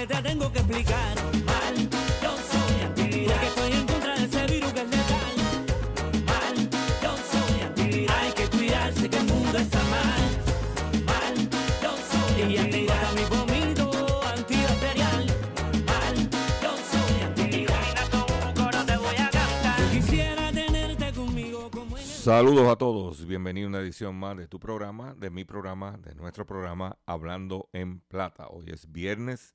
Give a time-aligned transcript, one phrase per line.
[0.00, 1.16] Porque te tengo que explicar.
[1.16, 1.88] Normal,
[2.22, 5.36] yo soy antiviral, porque estoy en contra de ese virus que es letal.
[5.96, 6.70] Normal,
[7.02, 10.22] yo soy antiviral, hay que cuidarse que el mundo está mal.
[10.92, 11.34] Normal,
[11.82, 13.90] yo soy y antiviral, mi vómito
[14.36, 15.26] antibacterial.
[15.56, 16.30] Normal,
[16.62, 19.90] yo soy antiviral, te voy a cantar.
[19.90, 24.48] Quisiera tenerte conmigo como en el Saludos a todos, bienvenido a una edición más de
[24.48, 28.46] tu programa, de mi programa, de nuestro programa Hablando en Plata.
[28.48, 29.54] Hoy es viernes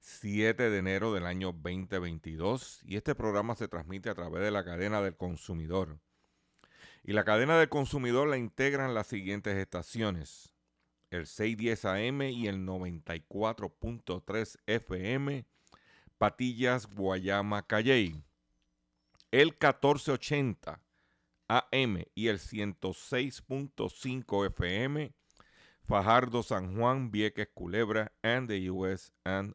[0.00, 4.64] 7 de enero del año 2022 y este programa se transmite a través de la
[4.64, 5.98] cadena del consumidor.
[7.02, 10.54] Y la cadena del consumidor la integran las siguientes estaciones,
[11.10, 15.44] el 610 AM y el 94.3 FM,
[16.18, 18.24] Patillas, Guayama, Calley,
[19.30, 20.82] el 1480
[21.48, 25.12] AM y el 106.5 FM,
[25.82, 29.54] Fajardo, San Juan, Vieques, Culebra, and the US and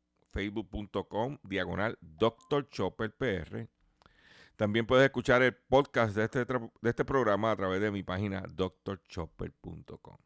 [0.31, 2.67] facebook.com, diagonal Dr.
[2.69, 3.67] Chopper PR.
[4.55, 8.41] También puedes escuchar el podcast de este, de este programa a través de mi página
[8.41, 10.17] drchopper.com.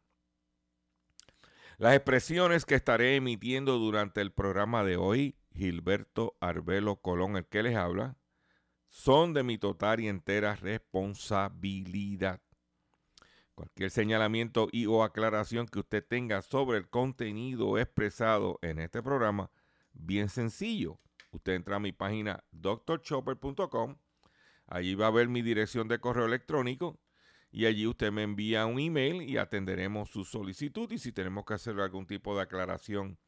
[1.78, 7.62] Las expresiones que estaré emitiendo durante el programa de hoy, Gilberto Arbelo Colón, el que
[7.62, 8.16] les habla,
[8.88, 12.40] son de mi total y entera responsabilidad.
[13.54, 19.50] Cualquier señalamiento y o aclaración que usted tenga sobre el contenido expresado en este programa,
[19.98, 20.98] bien sencillo.
[21.30, 23.96] Usted entra a mi página drchopper.com,
[24.66, 26.98] allí va a ver mi dirección de correo electrónico
[27.50, 31.54] y allí usted me envía un email y atenderemos su solicitud y si tenemos que
[31.54, 33.18] hacer algún tipo de aclaración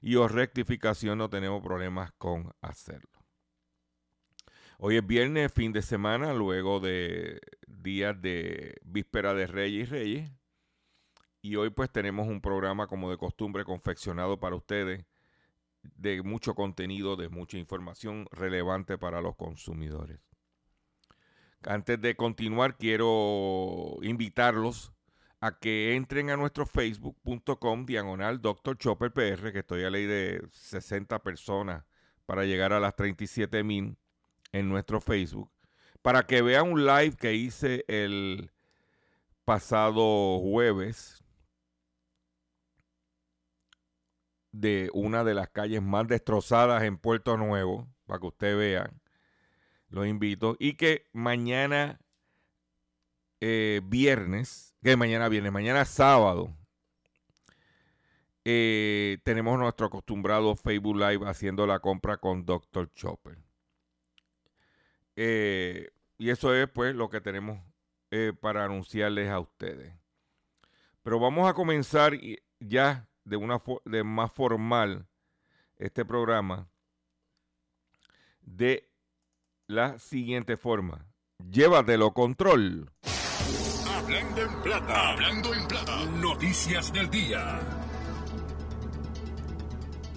[0.00, 3.10] y o rectificación no tenemos problemas con hacerlo.
[4.78, 10.32] Hoy es viernes, fin de semana, luego de días de víspera de Reyes y Reyes.
[11.40, 15.04] Y hoy pues tenemos un programa como de costumbre confeccionado para ustedes
[15.96, 20.20] de mucho contenido, de mucha información relevante para los consumidores.
[21.62, 24.92] Antes de continuar, quiero invitarlos
[25.40, 28.76] a que entren a nuestro facebook.com diagonal Dr.
[28.76, 31.84] Chopper PR, que estoy a ley de 60 personas
[32.26, 33.96] para llegar a las 37 mil
[34.52, 35.50] en nuestro Facebook,
[36.02, 38.50] para que vean un live que hice el
[39.44, 41.23] pasado jueves
[44.54, 48.90] de una de las calles más destrozadas en Puerto Nuevo, para que usted vea.
[49.88, 50.56] Los invito.
[50.60, 51.98] Y que mañana
[53.40, 56.56] eh, viernes, que mañana viernes, mañana sábado,
[58.44, 62.92] eh, tenemos nuestro acostumbrado Facebook Live haciendo la compra con Dr.
[62.94, 63.38] Chopper.
[65.16, 67.58] Eh, y eso es pues lo que tenemos
[68.40, 69.92] para anunciarles a ustedes.
[71.02, 72.12] Pero vamos a comenzar
[72.60, 75.06] ya de una de más formal
[75.76, 76.68] este programa
[78.42, 78.88] de
[79.66, 81.06] la siguiente forma.
[81.38, 82.90] Llévatelo control.
[83.88, 87.60] Hablando en plata, hablando en plata, noticias del día.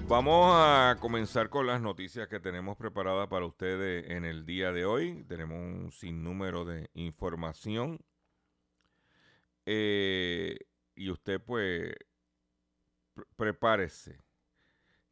[0.07, 4.85] Vamos a comenzar con las noticias que tenemos preparadas para ustedes en el día de
[4.85, 5.25] hoy.
[5.27, 7.99] Tenemos un sinnúmero de información.
[9.65, 10.57] Eh,
[10.95, 11.93] y usted pues
[13.35, 14.19] prepárese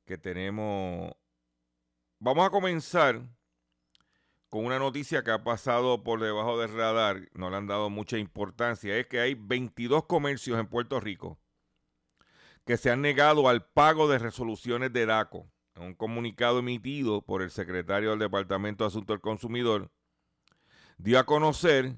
[0.05, 1.11] que tenemos...
[2.19, 3.21] Vamos a comenzar
[4.49, 8.17] con una noticia que ha pasado por debajo del radar, no le han dado mucha
[8.17, 11.37] importancia, es que hay 22 comercios en Puerto Rico
[12.65, 15.47] que se han negado al pago de resoluciones de DACO.
[15.75, 19.91] En un comunicado emitido por el secretario del Departamento de Asuntos del Consumidor,
[20.97, 21.97] dio a conocer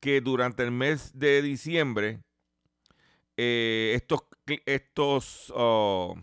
[0.00, 2.20] que durante el mes de diciembre
[3.36, 4.20] eh, estos,
[4.66, 6.16] estos, oh,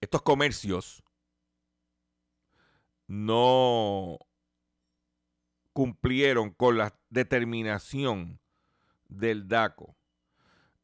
[0.00, 1.02] estos comercios
[3.06, 4.18] no
[5.72, 8.40] cumplieron con la determinación
[9.08, 9.94] del DACO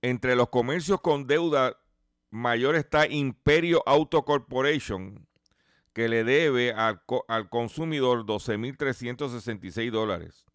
[0.03, 1.79] entre los comercios con deuda
[2.31, 5.27] mayor está Imperio Auto Corporation,
[5.93, 10.47] que le debe al, al consumidor 12.366 dólares.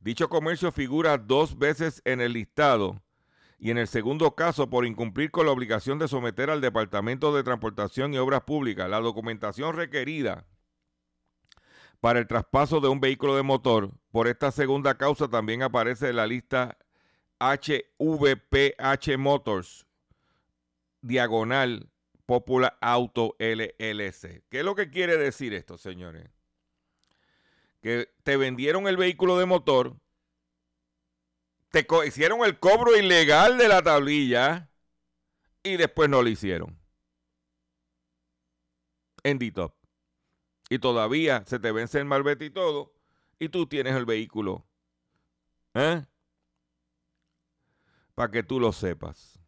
[0.00, 3.02] Dicho comercio figura dos veces en el listado
[3.64, 7.42] y en el segundo caso por incumplir con la obligación de someter al Departamento de
[7.42, 10.46] Transportación y Obras Públicas la documentación requerida
[11.98, 13.90] para el traspaso de un vehículo de motor.
[14.10, 16.76] Por esta segunda causa también aparece en la lista
[17.40, 19.86] HVPH Motors,
[21.00, 21.88] diagonal
[22.26, 24.42] Popular Auto LLC.
[24.50, 26.28] ¿Qué es lo que quiere decir esto, señores?
[27.80, 29.96] Que te vendieron el vehículo de motor,
[31.82, 34.70] te hicieron el cobro ilegal de la tablilla
[35.62, 36.78] y después no lo hicieron.
[39.22, 39.74] En DITOP.
[40.70, 42.94] Y todavía se te vence el malvete y todo,
[43.38, 44.66] y tú tienes el vehículo.
[45.74, 46.04] ¿Eh?
[48.14, 49.38] para que tú lo sepas.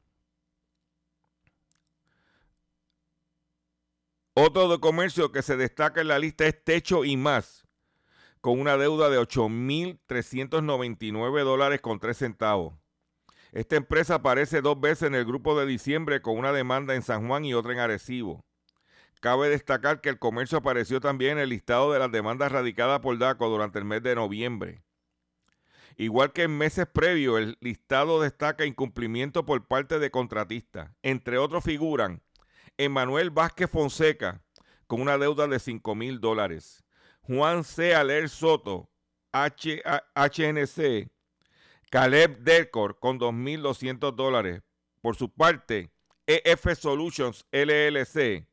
[4.34, 7.65] Otro de comercio que se destaca en la lista es Techo y más,
[8.46, 12.74] con una deuda de 8.399 dólares con 3 centavos.
[13.50, 17.26] Esta empresa aparece dos veces en el grupo de diciembre con una demanda en San
[17.26, 18.44] Juan y otra en Arecibo.
[19.20, 23.18] Cabe destacar que el comercio apareció también en el listado de las demandas radicadas por
[23.18, 24.84] DACO durante el mes de noviembre.
[25.96, 30.92] Igual que en meses previos, el listado destaca incumplimiento por parte de contratistas.
[31.02, 32.22] Entre otros figuran
[32.76, 34.40] Emanuel Vázquez Fonseca,
[34.86, 36.85] con una deuda de 5 mil dólares.
[37.26, 37.94] Juan C.
[37.94, 38.88] Aler Soto,
[39.32, 41.10] HNC.
[41.90, 44.62] Caleb Delcor, con 2.200 dólares.
[45.00, 45.90] Por su parte,
[46.26, 48.46] EF Solutions LLC.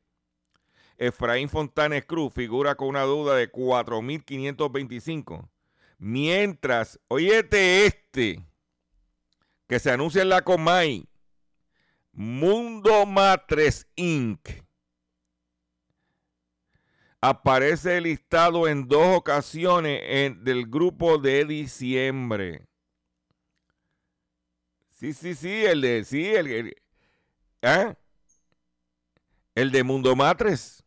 [0.96, 5.48] Efraín Fontanes Cruz figura con una deuda de 4.525.
[5.98, 8.44] Mientras, oyete este,
[9.66, 11.08] que se anuncia en la Comay,
[12.12, 14.63] Mundo Matres Inc.
[17.26, 22.66] Aparece listado en dos ocasiones en, del grupo de diciembre.
[24.90, 26.46] Sí, sí, sí, el de, sí, el,
[27.62, 27.96] el,
[29.54, 30.84] el de Mundo Matres.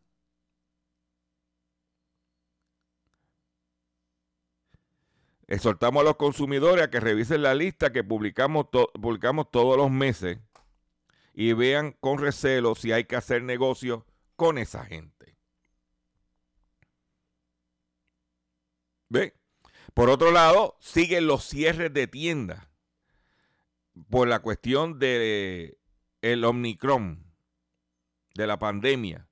[5.48, 10.38] Exhortamos a los consumidores a que revisen la lista que publicamos, publicamos todos los meses
[11.34, 15.17] y vean con recelo si hay que hacer negocio con esa gente.
[19.08, 19.34] ¿Ve?
[19.94, 22.68] Por otro lado, siguen los cierres de tiendas
[24.10, 25.78] por la cuestión de
[26.22, 27.24] el Omicron,
[28.34, 29.28] de la pandemia.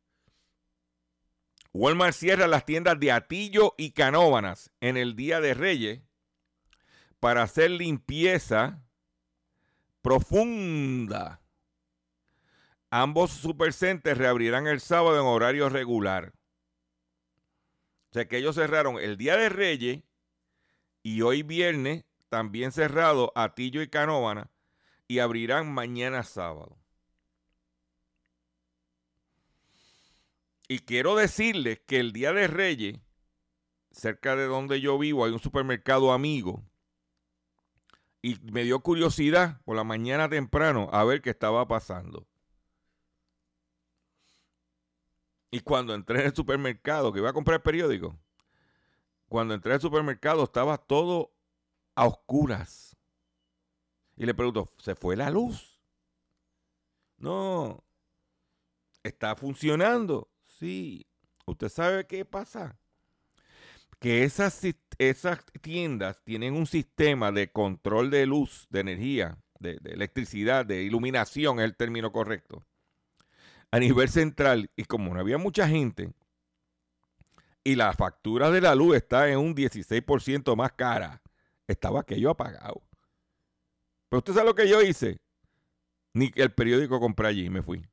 [1.73, 6.01] Walmart cierra las tiendas de Atillo y Canóvanas en el Día de Reyes
[7.21, 8.83] para hacer limpieza
[10.01, 11.43] profunda.
[12.91, 16.33] Ambos supercenters reabrirán el sábado en horario regular.
[18.17, 20.03] Sea que ellos cerraron el Día de Reyes
[21.03, 24.51] y hoy viernes también cerrado Atillo y Canóvana
[25.07, 26.79] y abrirán mañana sábado.
[30.67, 33.01] Y quiero decirles que el Día de Reyes,
[33.91, 36.65] cerca de donde yo vivo, hay un supermercado amigo.
[38.23, 42.27] Y me dio curiosidad por la mañana temprano a ver qué estaba pasando.
[45.51, 48.19] Y cuando entré en el supermercado, que iba a comprar el periódico,
[49.29, 51.33] cuando entré al supermercado estaba todo
[51.95, 52.97] a oscuras.
[54.17, 55.81] Y le pregunto, ¿se fue la luz?
[57.19, 57.85] No.
[59.03, 60.31] ¿Está funcionando?
[60.47, 61.07] Sí.
[61.45, 62.79] ¿Usted sabe qué pasa?
[64.01, 64.61] Que esas,
[64.99, 70.83] esas tiendas tienen un sistema de control de luz, de energía, de, de electricidad, de
[70.83, 72.67] iluminación, es el término correcto,
[73.77, 74.71] a nivel central.
[74.75, 76.13] Y como no había mucha gente,
[77.63, 81.21] y la factura de la luz está en un 16% más cara,
[81.67, 82.83] estaba aquello apagado.
[84.09, 85.19] Pero usted sabe lo que yo hice.
[86.15, 87.85] Ni el periódico compré allí y me fui.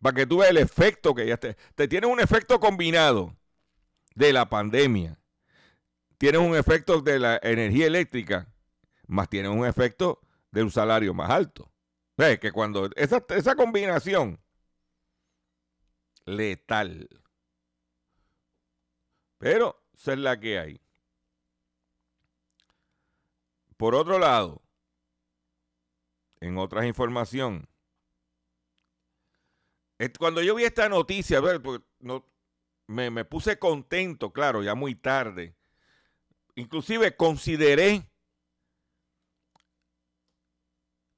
[0.00, 3.36] Para que tú veas el efecto que ya te, te tiene un efecto combinado
[4.14, 5.18] de la pandemia.
[6.16, 8.48] Tienes un efecto de la energía eléctrica,
[9.06, 10.20] más tienes un efecto
[10.50, 11.71] de un salario más alto.
[12.16, 14.38] Que cuando esa, esa combinación
[16.24, 17.08] letal.
[19.38, 20.80] Pero esa es la que hay.
[23.76, 24.62] Por otro lado,
[26.40, 27.68] en otras información,
[30.18, 31.40] cuando yo vi esta noticia,
[31.98, 32.24] no,
[32.86, 35.56] me, me puse contento, claro, ya muy tarde.
[36.54, 38.08] Inclusive consideré,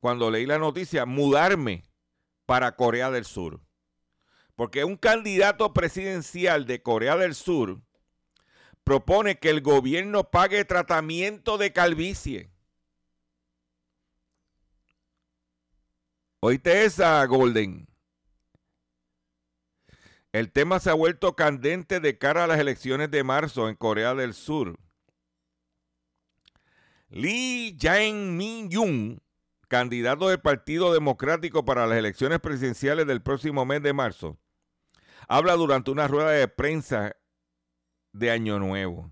[0.04, 1.82] cuando leí la noticia, mudarme
[2.44, 3.62] para Corea del Sur.
[4.54, 7.80] Porque un candidato presidencial de Corea del Sur
[8.84, 12.50] propone que el gobierno pague tratamiento de calvicie.
[16.40, 17.88] ¿Oíste esa, Golden?
[20.32, 24.14] El tema se ha vuelto candente de cara a las elecciones de marzo en Corea
[24.14, 24.78] del Sur.
[27.08, 29.23] Lee Jae-min-jung,
[29.74, 34.38] candidato del Partido Democrático para las elecciones presidenciales del próximo mes de marzo,
[35.26, 37.16] habla durante una rueda de prensa
[38.12, 39.10] de Año Nuevo.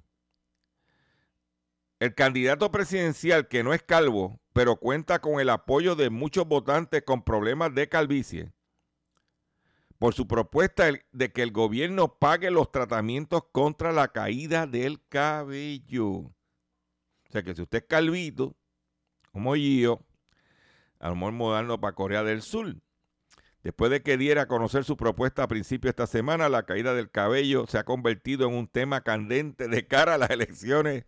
[1.98, 7.02] El candidato presidencial, que no es calvo, pero cuenta con el apoyo de muchos votantes
[7.02, 8.52] con problemas de calvicie,
[9.98, 16.06] por su propuesta de que el gobierno pague los tratamientos contra la caída del cabello.
[16.12, 16.32] O
[17.32, 18.54] sea que si usted es calvito,
[19.32, 20.06] como yo,
[21.02, 22.76] a lo mejor moderno para Corea del Sur.
[23.62, 26.94] Después de que diera a conocer su propuesta a principio de esta semana, la caída
[26.94, 31.04] del cabello se ha convertido en un tema candente de cara a las elecciones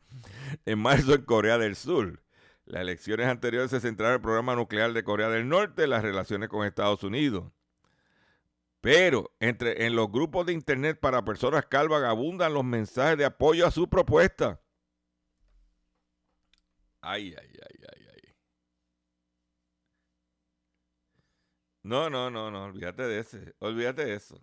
[0.66, 2.22] en marzo en Corea del Sur.
[2.66, 6.48] Las elecciones anteriores se centraron en el programa nuclear de Corea del Norte, las relaciones
[6.48, 7.52] con Estados Unidos.
[8.80, 13.66] Pero entre, en los grupos de internet para personas calvas abundan los mensajes de apoyo
[13.66, 14.60] a su propuesta.
[17.00, 18.03] Ay, ay, ay, ay.
[21.85, 24.41] No, no, no, no, olvídate de ese, olvídate de eso.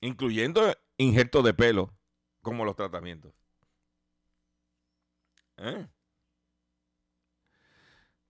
[0.00, 1.94] Incluyendo injertos de pelo,
[2.40, 3.34] como los tratamientos.
[5.58, 5.86] ¿Eh?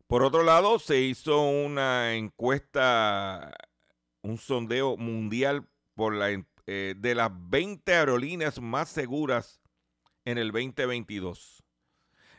[0.09, 3.55] Por otro lado, se hizo una encuesta,
[4.23, 6.31] un sondeo mundial por la,
[6.67, 9.61] eh, de las 20 aerolíneas más seguras
[10.25, 11.63] en el 2022.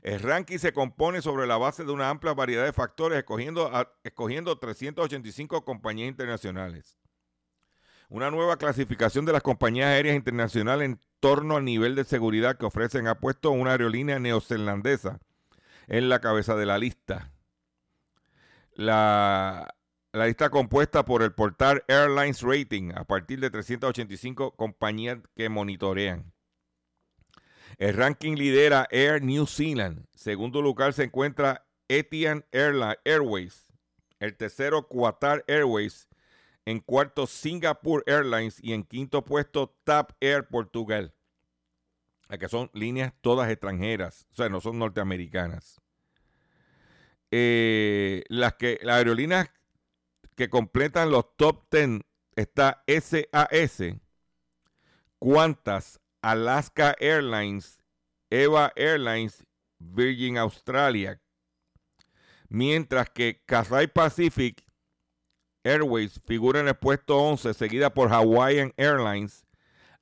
[0.01, 3.71] El ranking se compone sobre la base de una amplia variedad de factores, escogiendo,
[4.03, 6.97] escogiendo 385 compañías internacionales.
[8.09, 12.65] Una nueva clasificación de las compañías aéreas internacionales en torno al nivel de seguridad que
[12.65, 15.19] ofrecen ha puesto una aerolínea neozelandesa
[15.87, 17.31] en la cabeza de la lista.
[18.73, 19.75] La,
[20.11, 26.33] la lista compuesta por el portal Airlines Rating a partir de 385 compañías que monitorean.
[27.79, 30.05] El ranking lidera Air New Zealand.
[30.13, 33.71] Segundo lugar se encuentra Etienne Airways.
[34.19, 36.09] El tercero, Qatar Airways.
[36.65, 38.61] En cuarto, Singapore Airlines.
[38.61, 41.13] Y en quinto puesto, TAP Air Portugal.
[42.37, 44.27] Que son líneas todas extranjeras.
[44.33, 45.79] O sea, no son norteamericanas.
[47.31, 49.49] Eh, las, que, las aerolíneas
[50.35, 52.01] que completan los top 10
[52.35, 53.95] está SAS,
[55.17, 56.01] ¿Cuántas?
[56.21, 57.79] Alaska Airlines,
[58.29, 59.43] Eva Airlines,
[59.79, 61.19] Virgin Australia.
[62.49, 64.63] Mientras que Cathay Pacific
[65.63, 69.45] Airways figura en el puesto 11, seguida por Hawaiian Airlines,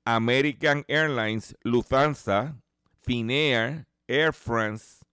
[0.05, 2.55] American Airlines, Lufthansa,
[3.01, 5.03] Finnair, Air France,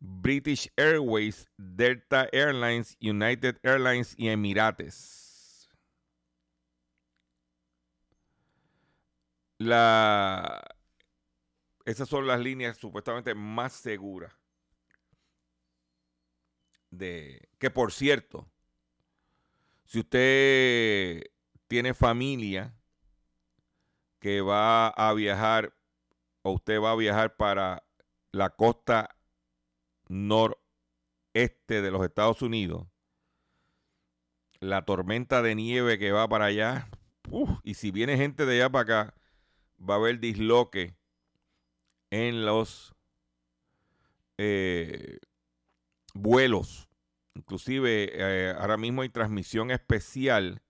[0.00, 5.29] British Airways, Delta Airlines, United Airlines y Emirates.
[9.60, 10.58] La,
[11.84, 14.32] esas son las líneas supuestamente más seguras.
[16.88, 18.50] De, que por cierto,
[19.84, 21.24] si usted
[21.68, 22.74] tiene familia
[24.18, 25.74] que va a viajar
[26.40, 27.84] o usted va a viajar para
[28.32, 29.14] la costa
[30.08, 32.88] noreste de los Estados Unidos,
[34.58, 36.88] la tormenta de nieve que va para allá,
[37.62, 39.19] y si viene gente de allá para acá,
[39.80, 40.94] va a haber disloque
[42.10, 42.94] en los
[44.38, 45.18] eh,
[46.14, 46.88] vuelos.
[47.34, 50.62] Inclusive eh, ahora mismo hay transmisión especial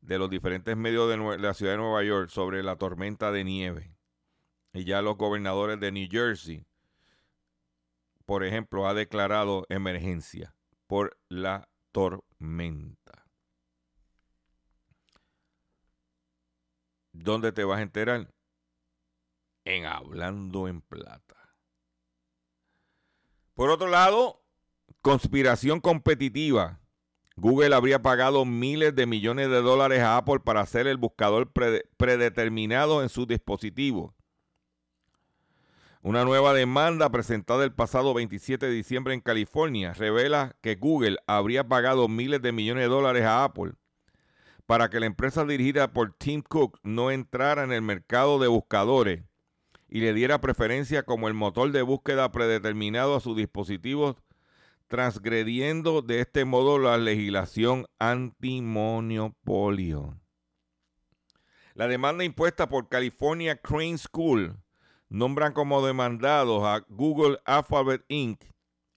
[0.00, 3.92] de los diferentes medios de, la ciudad de Nueva York sobre la tormenta de nieve.
[4.72, 6.66] Y ya los gobernadores de New Jersey,
[8.24, 10.54] por ejemplo, ha declarado emergencia
[10.86, 13.26] por la tormenta.
[17.12, 18.28] ¿Dónde te vas a enterar?
[19.66, 21.34] En Hablando en Plata.
[23.54, 24.42] Por otro lado,
[25.02, 26.78] conspiración competitiva.
[27.34, 31.84] Google habría pagado miles de millones de dólares a Apple para hacer el buscador prede-
[31.96, 34.14] predeterminado en sus dispositivos.
[36.00, 41.66] Una nueva demanda presentada el pasado 27 de diciembre en California revela que Google habría
[41.66, 43.72] pagado miles de millones de dólares a Apple
[44.66, 49.24] para que la empresa dirigida por Tim Cook no entrara en el mercado de buscadores
[49.88, 54.16] y le diera preferencia como el motor de búsqueda predeterminado a sus dispositivos,
[54.88, 60.20] transgrediendo de este modo la legislación antimonopolio.
[61.74, 64.56] La demanda impuesta por California Crane School
[65.08, 68.42] nombran como demandados a Google Alphabet Inc.,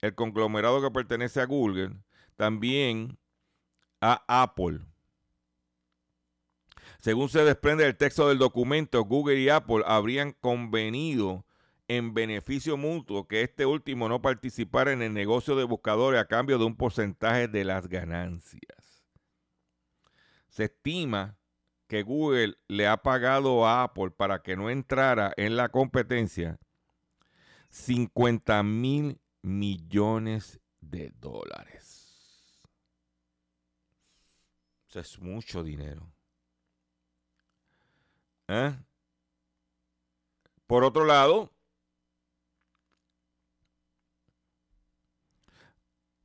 [0.01, 1.91] el conglomerado que pertenece a Google,
[2.37, 3.19] también
[3.99, 4.79] a Apple.
[6.99, 11.45] Según se desprende del texto del documento, Google y Apple habrían convenido
[11.87, 16.59] en beneficio mutuo que este último no participara en el negocio de buscadores a cambio
[16.59, 19.05] de un porcentaje de las ganancias.
[20.49, 21.37] Se estima
[21.87, 26.59] que Google le ha pagado a Apple para que no entrara en la competencia
[27.69, 32.59] 50 mil millones de dólares.
[34.89, 36.18] Eso es mucho dinero.
[38.49, 38.75] ¿Eh?
[40.65, 41.51] Por otro lado,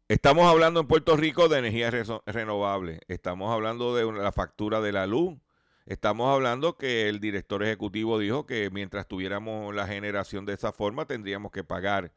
[0.08, 1.90] estamos hablando en Puerto Rico de energía
[2.24, 3.00] renovable.
[3.08, 5.38] Estamos hablando de la factura de la luz.
[5.84, 11.06] Estamos hablando que el director ejecutivo dijo que mientras tuviéramos la generación de esa forma
[11.06, 12.14] tendríamos que pagar.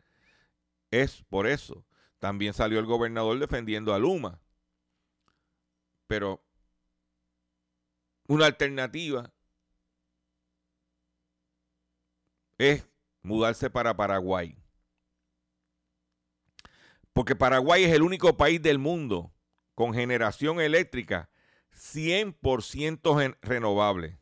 [0.89, 1.85] Es por eso.
[2.19, 4.39] También salió el gobernador defendiendo a Luma.
[6.07, 6.41] Pero
[8.27, 9.33] una alternativa
[12.57, 12.87] es
[13.21, 14.57] mudarse para Paraguay.
[17.13, 19.33] Porque Paraguay es el único país del mundo
[19.75, 21.29] con generación eléctrica
[21.71, 24.19] 100% gen- renovable.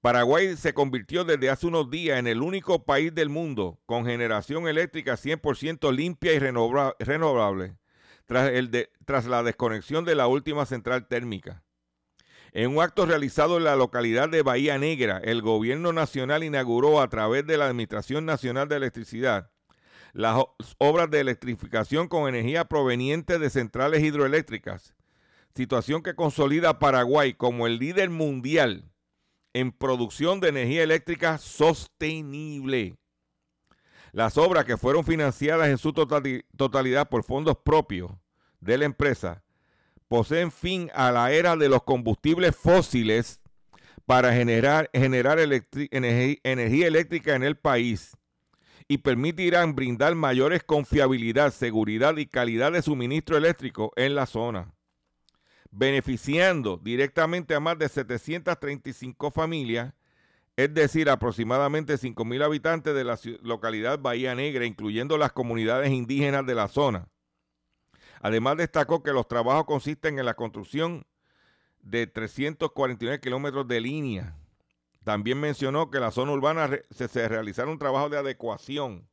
[0.00, 4.68] Paraguay se convirtió desde hace unos días en el único país del mundo con generación
[4.68, 7.78] eléctrica 100% limpia y renova- renovable
[8.26, 8.50] tras,
[9.06, 11.63] tras la desconexión de la última central térmica.
[12.54, 17.08] En un acto realizado en la localidad de Bahía Negra, el gobierno nacional inauguró a
[17.08, 19.50] través de la Administración Nacional de Electricidad
[20.12, 20.40] las
[20.78, 24.94] obras de electrificación con energía proveniente de centrales hidroeléctricas,
[25.56, 28.92] situación que consolida a Paraguay como el líder mundial
[29.52, 32.96] en producción de energía eléctrica sostenible.
[34.12, 38.12] Las obras que fueron financiadas en su totali- totalidad por fondos propios
[38.60, 39.42] de la empresa
[40.14, 43.40] poseen fin a la era de los combustibles fósiles
[44.06, 48.16] para generar, generar energía eléctrica en el país
[48.86, 54.72] y permitirán brindar mayores confiabilidad, seguridad y calidad de suministro eléctrico en la zona,
[55.72, 59.94] beneficiando directamente a más de 735 familias,
[60.54, 66.54] es decir, aproximadamente 5.000 habitantes de la localidad Bahía Negra, incluyendo las comunidades indígenas de
[66.54, 67.08] la zona.
[68.24, 71.06] Además destacó que los trabajos consisten en la construcción
[71.82, 74.34] de 349 kilómetros de línea.
[75.04, 79.06] También mencionó que la zona urbana se, se realizaron trabajos de adecuación.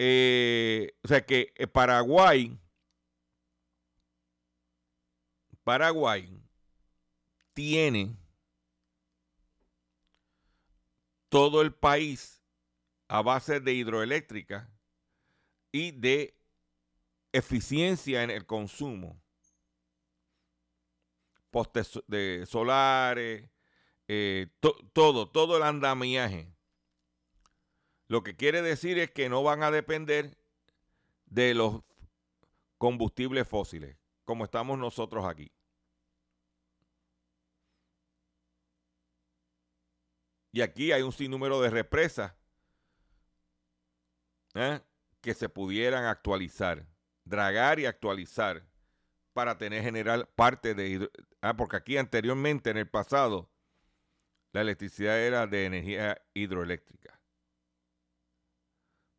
[0.00, 2.58] Eh, o sea que eh, Paraguay,
[5.62, 6.36] Paraguay
[7.52, 8.16] tiene
[11.28, 12.42] todo el país
[13.06, 14.68] a base de hidroeléctrica
[15.70, 16.39] y de
[17.32, 19.20] eficiencia en el consumo.
[21.50, 23.50] Postes de solares,
[24.08, 26.52] eh, to- todo, todo el andamiaje.
[28.06, 30.36] Lo que quiere decir es que no van a depender
[31.26, 31.82] de los
[32.78, 35.52] combustibles fósiles, como estamos nosotros aquí.
[40.52, 42.32] Y aquí hay un sinnúmero de represas
[44.54, 44.80] ¿eh?
[45.20, 46.86] que se pudieran actualizar,
[47.30, 48.66] dragar y actualizar
[49.32, 51.08] para tener general parte de
[51.40, 53.48] ah, porque aquí anteriormente en el pasado
[54.52, 57.18] la electricidad era de energía hidroeléctrica.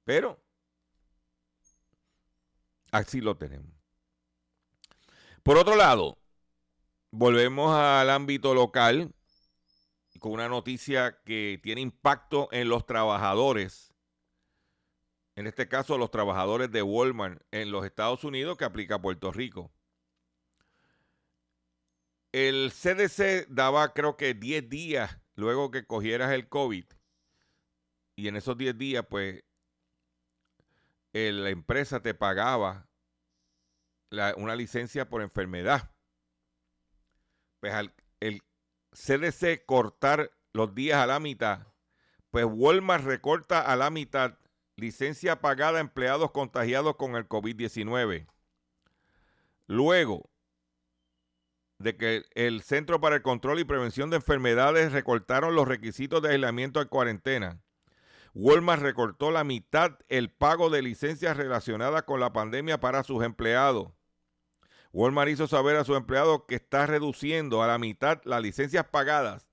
[0.03, 0.43] Pero
[2.91, 3.71] así lo tenemos.
[5.41, 6.17] Por otro lado,
[7.11, 9.13] volvemos al ámbito local
[10.19, 13.90] con una noticia que tiene impacto en los trabajadores.
[15.41, 19.71] En este caso, los trabajadores de Walmart en los Estados Unidos que aplica Puerto Rico.
[22.31, 26.85] El CDC daba creo que 10 días luego que cogieras el COVID.
[28.15, 29.43] Y en esos 10 días, pues,
[31.11, 32.87] la empresa te pagaba
[34.37, 35.91] una licencia por enfermedad.
[37.61, 38.43] Pues al el
[38.91, 41.65] CDC cortar los días a la mitad,
[42.29, 44.37] pues Walmart recorta a la mitad
[44.81, 48.25] licencia pagada a empleados contagiados con el COVID-19.
[49.67, 50.29] Luego
[51.77, 56.29] de que el Centro para el Control y Prevención de Enfermedades recortaron los requisitos de
[56.29, 57.61] aislamiento de cuarentena,
[58.33, 63.89] Walmart recortó la mitad el pago de licencias relacionadas con la pandemia para sus empleados.
[64.93, 69.50] Walmart hizo saber a sus empleados que está reduciendo a la mitad las licencias pagadas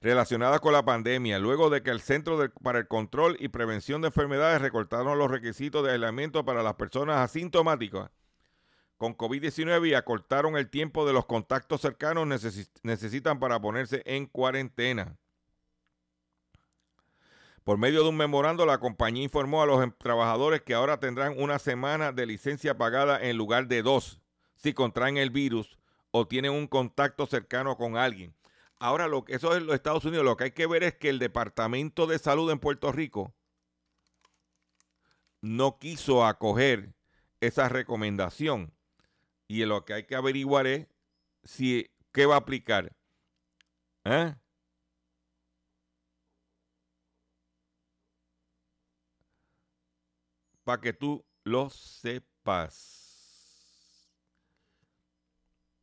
[0.00, 4.08] relacionadas con la pandemia, luego de que el Centro para el Control y Prevención de
[4.08, 8.10] Enfermedades recortaron los requisitos de aislamiento para las personas asintomáticas
[8.96, 14.26] con COVID-19 y acortaron el tiempo de los contactos cercanos necesi- necesitan para ponerse en
[14.26, 15.16] cuarentena.
[17.62, 21.34] Por medio de un memorando, la compañía informó a los em- trabajadores que ahora tendrán
[21.38, 24.20] una semana de licencia pagada en lugar de dos
[24.56, 25.78] si contraen el virus
[26.10, 28.34] o tienen un contacto cercano con alguien.
[28.80, 30.24] Ahora, lo eso es los Estados Unidos.
[30.24, 33.34] Lo que hay que ver es que el Departamento de Salud en Puerto Rico
[35.40, 36.94] no quiso acoger
[37.40, 38.72] esa recomendación.
[39.48, 40.86] Y lo que hay que averiguar es
[41.44, 42.92] si qué va a aplicar.
[44.04, 44.34] ¿Eh?
[50.64, 53.08] Para que tú lo sepas.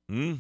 [0.07, 0.35] ¿Mm?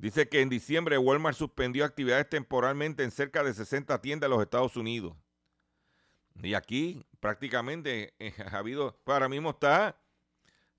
[0.00, 4.42] Dice que en diciembre Walmart suspendió actividades temporalmente en cerca de 60 tiendas de los
[4.42, 5.14] Estados Unidos.
[6.42, 10.00] Y aquí prácticamente eh, ha habido, pues ahora mismo está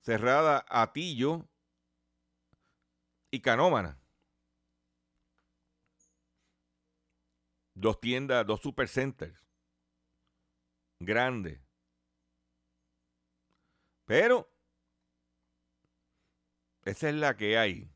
[0.00, 1.48] cerrada Atillo
[3.30, 3.96] y Canómana.
[7.74, 9.38] Dos tiendas, dos supercenters
[10.98, 11.60] grandes.
[14.04, 14.50] Pero
[16.84, 17.91] esa es la que hay.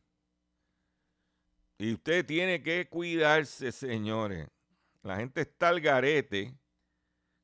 [1.78, 4.48] Y usted tiene que cuidarse, señores.
[5.02, 6.58] La gente está al garete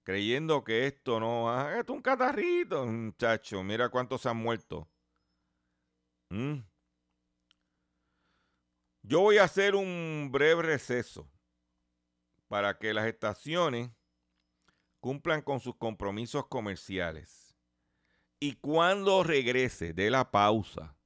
[0.03, 1.79] creyendo que esto no va.
[1.79, 3.63] Esto es un catarrito, muchacho.
[3.63, 4.89] Mira cuántos se han muerto.
[6.31, 6.61] ¿Mm?
[9.03, 11.29] Yo voy a hacer un breve receso
[12.49, 13.91] para que las estaciones
[15.01, 17.57] cumplan con sus compromisos comerciales.
[18.39, 20.97] Y cuando regrese de la pausa,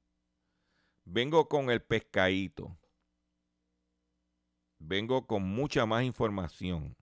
[1.05, 2.77] vengo con el pescadito.
[4.79, 6.95] Vengo con mucha más información.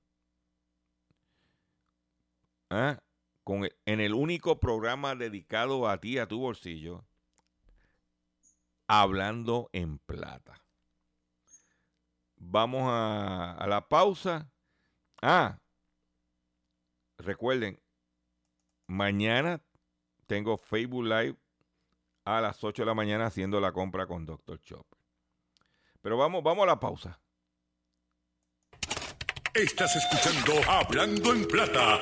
[2.69, 2.99] ¿Ah?
[3.43, 7.05] Con el- en el único programa dedicado a ti, a tu bolsillo,
[8.87, 10.61] hablando en plata.
[12.37, 14.49] Vamos a, a la pausa.
[15.21, 15.59] Ah,
[17.17, 17.79] recuerden,
[18.87, 19.61] mañana
[20.27, 21.37] tengo Facebook Live
[22.25, 24.59] a las 8 de la mañana haciendo la compra con Dr.
[24.61, 24.99] Chopper.
[26.01, 27.19] Pero vamos, vamos a la pausa.
[29.55, 31.97] Estás escuchando Hablando en Plata.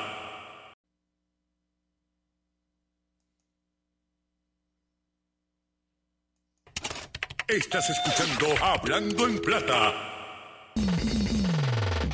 [7.47, 9.93] Estás escuchando Hablando en Plata.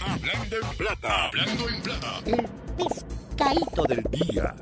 [0.01, 1.27] Hablando en Plata.
[1.27, 2.21] Hablando en Plata.
[2.25, 4.53] El pescadito del día.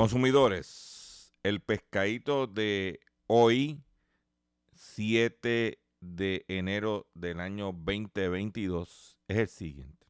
[0.00, 3.82] Consumidores, el pescadito de hoy,
[4.72, 10.06] 7 de enero del año 2022, es el siguiente.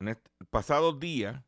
[0.00, 0.16] En el
[0.50, 1.44] pasado día,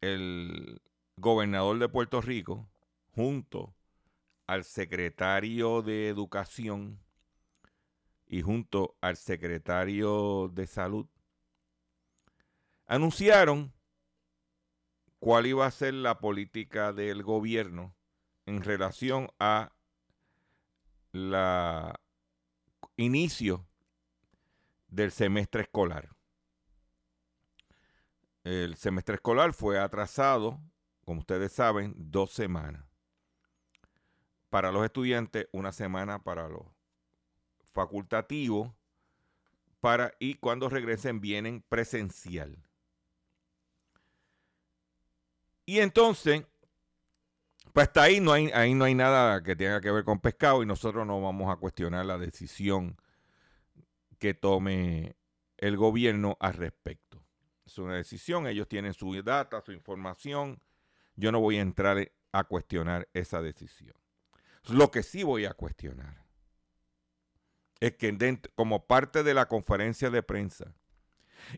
[0.00, 0.82] el
[1.16, 2.68] gobernador de Puerto Rico,
[3.14, 3.72] junto
[4.48, 6.98] al secretario de Educación
[8.26, 11.06] y junto al secretario de salud
[12.88, 13.72] anunciaron
[15.22, 17.94] cuál iba a ser la política del gobierno
[18.44, 19.70] en relación a
[21.12, 22.00] la
[22.96, 23.64] inicio
[24.88, 26.08] del semestre escolar.
[28.42, 30.60] El semestre escolar fue atrasado,
[31.04, 32.84] como ustedes saben, dos semanas.
[34.50, 36.66] Para los estudiantes, una semana para los
[37.72, 38.72] facultativos,
[39.78, 42.58] para, y cuando regresen vienen presencial.
[45.64, 46.44] Y entonces,
[47.72, 50.62] pues hasta ahí no hay, ahí no hay nada que tenga que ver con pescado
[50.62, 52.96] y nosotros no vamos a cuestionar la decisión
[54.18, 55.16] que tome
[55.56, 57.22] el gobierno al respecto.
[57.64, 60.60] Es una decisión, ellos tienen su data, su información.
[61.16, 63.94] Yo no voy a entrar a cuestionar esa decisión.
[64.68, 66.22] Lo que sí voy a cuestionar
[67.80, 70.72] es que como parte de la conferencia de prensa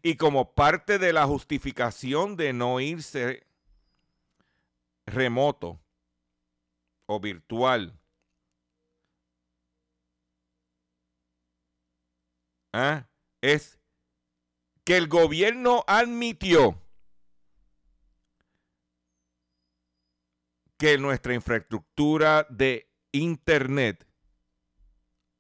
[0.03, 3.47] y como parte de la justificación de no irse
[5.07, 5.81] remoto
[7.07, 7.99] o virtual,
[12.73, 13.09] ¿ah?
[13.41, 13.79] es
[14.85, 16.81] que el gobierno admitió
[20.79, 24.07] que nuestra infraestructura de Internet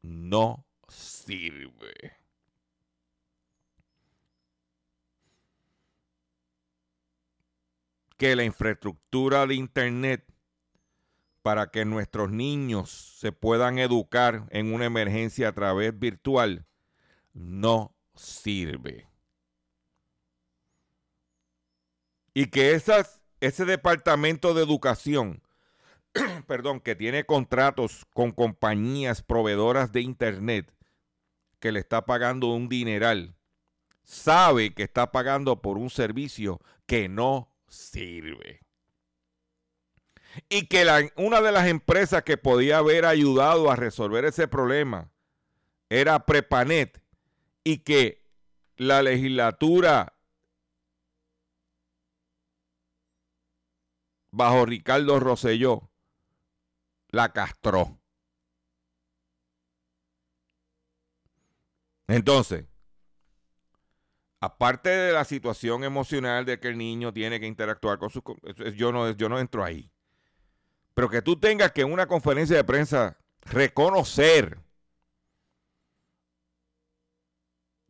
[0.03, 2.23] no sirve.
[8.16, 10.24] Que la infraestructura de Internet
[11.42, 16.64] para que nuestros niños se puedan educar en una emergencia a través virtual
[17.35, 19.09] no sirve.
[22.33, 25.42] Y que esas, ese departamento de educación,
[26.46, 30.72] perdón, que tiene contratos con compañías proveedoras de Internet,
[31.61, 33.37] que le está pagando un dineral,
[34.03, 38.60] sabe que está pagando por un servicio que no sirve.
[40.48, 45.12] Y que una de las empresas que podía haber ayudado a resolver ese problema
[45.88, 47.02] era Prepanet
[47.62, 48.24] y que
[48.76, 50.16] la legislatura
[54.32, 55.90] bajo Ricardo Rosselló
[57.08, 58.00] la castró.
[62.08, 62.66] Entonces,
[64.44, 68.22] aparte de la situación emocional de que el niño tiene que interactuar con sus...
[68.76, 69.90] Yo no, yo no entro ahí.
[70.94, 74.59] Pero que tú tengas que en una conferencia de prensa reconocer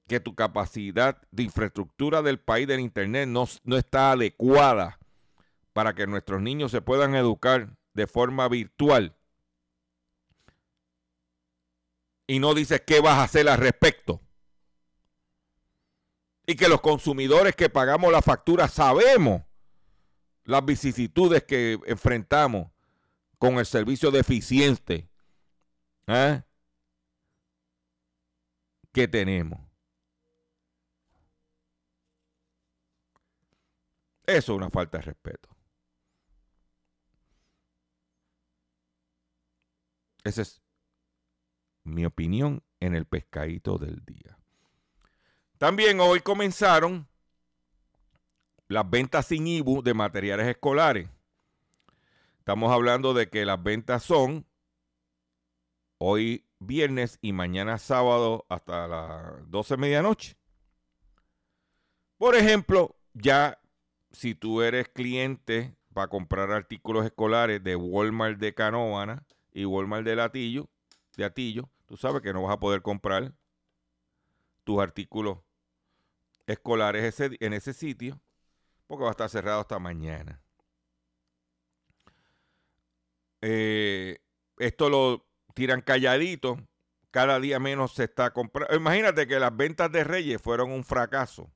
[0.07, 4.99] que tu capacidad de infraestructura del país del Internet no, no está adecuada
[5.73, 9.17] para que nuestros niños se puedan educar de forma virtual.
[12.27, 14.24] Y no dices qué vas a hacer al respecto.
[16.47, 19.43] Y que los consumidores que pagamos la factura sabemos
[20.45, 22.71] las vicisitudes que enfrentamos
[23.39, 25.09] con el servicio deficiente
[26.07, 26.43] ¿eh?
[28.93, 29.61] que tenemos.
[34.27, 35.49] Eso es una falta de respeto.
[40.25, 40.63] Esa es
[41.83, 44.39] mi opinión en el pescadito del día.
[45.59, 47.09] También hoy comenzaron
[48.69, 51.09] las ventas sin IBU de materiales escolares.
[52.39, 54.47] Estamos hablando de que las ventas son
[55.99, 60.37] hoy viernes y mañana sábado hasta las 12 de medianoche.
[62.19, 63.59] Por ejemplo, ya
[64.11, 70.17] si tú eres cliente para comprar artículos escolares de Walmart de Canóvana y Walmart de
[70.17, 70.69] Latillo,
[71.17, 73.33] de Atillo, tú sabes que no vas a poder comprar
[74.65, 75.39] tus artículos
[76.47, 78.21] escolares en ese sitio
[78.87, 80.43] porque va a estar cerrado hasta mañana.
[83.41, 84.21] Eh,
[84.59, 86.59] esto lo tiran calladito,
[87.11, 88.75] cada día menos se está comprando.
[88.75, 91.53] Imagínate que las ventas de Reyes fueron un fracaso.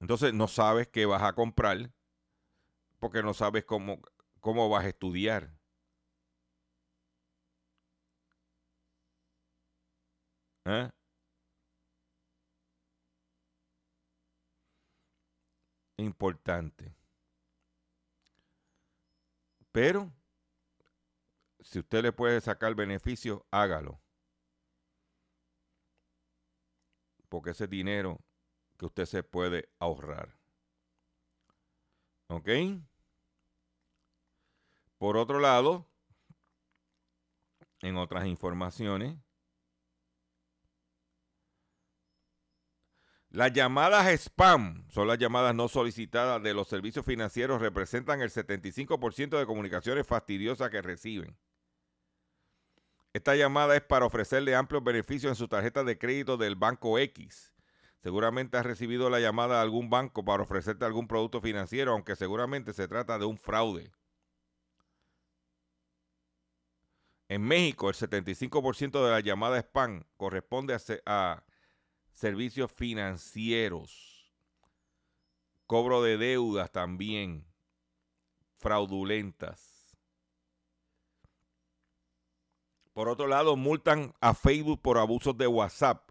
[0.00, 1.90] Entonces no sabes qué vas a comprar
[2.98, 4.00] porque no sabes cómo,
[4.40, 5.55] cómo vas a estudiar.
[10.66, 10.90] ¿Eh?
[15.98, 16.94] Importante.
[19.72, 20.12] Pero,
[21.60, 24.00] si usted le puede sacar beneficio, hágalo.
[27.28, 28.20] Porque ese dinero
[28.78, 30.36] que usted se puede ahorrar.
[32.28, 32.48] ¿Ok?
[34.98, 35.86] Por otro lado,
[37.82, 39.18] En otras informaciones,
[43.36, 49.38] las llamadas spam son las llamadas no solicitadas de los servicios financieros, representan el 75%
[49.38, 51.36] de comunicaciones fastidiosas que reciben.
[53.12, 57.52] Esta llamada es para ofrecerle amplios beneficios en su tarjeta de crédito del banco X.
[58.02, 62.72] Seguramente has recibido la llamada de algún banco para ofrecerte algún producto financiero, aunque seguramente
[62.72, 63.92] se trata de un fraude.
[67.28, 71.45] En México, el 75% de la llamada spam corresponde a, a
[72.16, 74.32] servicios financieros,
[75.66, 77.46] cobro de deudas también
[78.56, 79.98] fraudulentas.
[82.94, 86.10] Por otro lado, multan a Facebook por abusos de WhatsApp.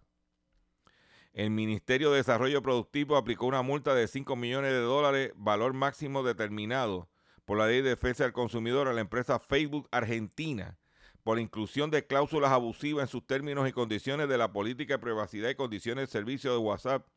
[1.34, 6.22] El Ministerio de Desarrollo Productivo aplicó una multa de 5 millones de dólares, valor máximo
[6.22, 7.10] determinado
[7.46, 10.78] por la Ley de Defensa del Consumidor a la empresa Facebook Argentina
[11.26, 15.50] por inclusión de cláusulas abusivas en sus términos y condiciones de la política de privacidad
[15.50, 17.08] y condiciones de servicio de WhatsApp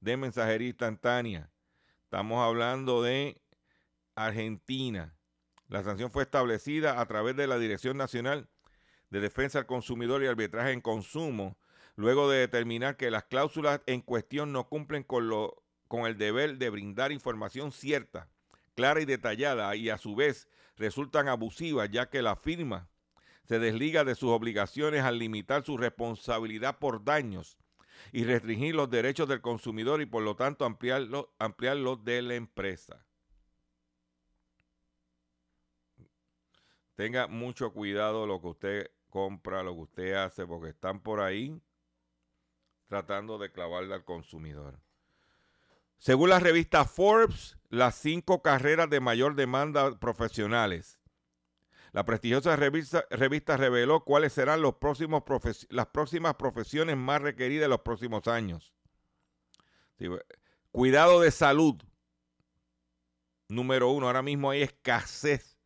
[0.00, 1.50] de mensajería instantánea.
[2.04, 3.42] Estamos hablando de
[4.14, 5.14] Argentina.
[5.68, 8.48] La sanción fue establecida a través de la Dirección Nacional
[9.10, 11.58] de Defensa al Consumidor y Arbitraje en Consumo,
[11.94, 16.56] luego de determinar que las cláusulas en cuestión no cumplen con, lo, con el deber
[16.56, 18.30] de brindar información cierta,
[18.74, 22.88] clara y detallada, y a su vez resultan abusivas, ya que la firma
[23.48, 27.56] se desliga de sus obligaciones al limitar su responsabilidad por daños
[28.12, 33.06] y restringir los derechos del consumidor y por lo tanto ampliarlos ampliarlo de la empresa.
[36.94, 41.58] Tenga mucho cuidado lo que usted compra, lo que usted hace, porque están por ahí
[42.86, 44.78] tratando de clavarle al consumidor.
[45.96, 50.97] Según la revista Forbes, las cinco carreras de mayor demanda profesionales.
[51.92, 54.74] La prestigiosa revista, reveló cuáles serán las
[55.86, 58.74] próximas profesiones más requeridas en los próximos años.
[60.70, 61.82] cuidado de salud.
[63.48, 65.58] Número uno, ahora mismo hay escasez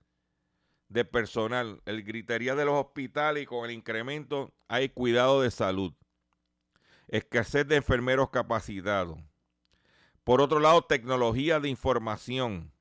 [0.89, 1.83] de personal.
[1.85, 5.93] El gritería de los hospitales y con el incremento hay cuidado de salud.
[7.09, 9.19] Escasez de enfermeros capacitados.
[10.23, 12.73] Por otro lado, tecnología de información.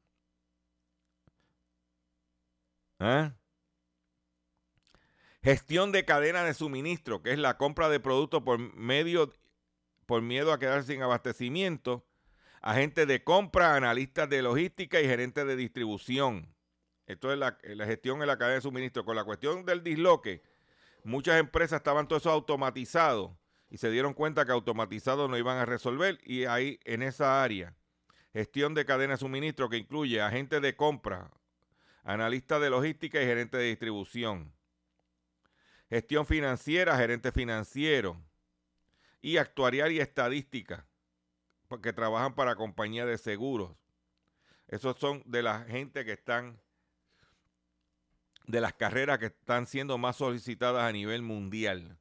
[3.02, 3.32] ¿Eh?
[5.44, 9.34] Gestión de cadena de suministro, que es la compra de productos por medio
[10.06, 12.06] por miedo a quedar sin abastecimiento,
[12.62, 16.54] agentes de compra, analistas de logística y gerentes de distribución.
[17.08, 19.06] Esto es la, gestión en la cadena de suministro.
[19.06, 20.44] Con la cuestión del disloque,
[21.04, 23.38] muchas empresas estaban todo eso automatizado
[23.70, 27.76] y se dieron cuenta que automatizado no iban a resolver y ahí en esa área,
[28.34, 31.32] gestión de cadena de suministro que incluye agentes de compra,
[32.04, 34.54] analistas de logística y gerente de distribución,
[35.90, 38.22] gestión financiera, gerente financiero
[39.22, 40.88] y actuarial y estadística,
[41.68, 43.76] porque trabajan para compañías de seguros.
[44.68, 46.60] Esos son de la gente que están
[48.48, 51.98] de las carreras que están siendo más solicitadas a nivel mundial.